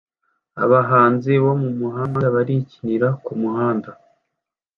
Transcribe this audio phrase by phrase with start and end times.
[0.63, 3.89] Abahanzi bo mumuhanda barikinira kumuhanda